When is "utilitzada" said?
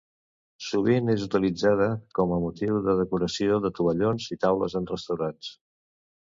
1.25-1.89